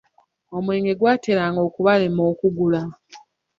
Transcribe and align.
Omwenge 0.57 0.93
gwateranga 0.99 1.59
okubalema 1.67 2.21
okugula. 2.31 2.81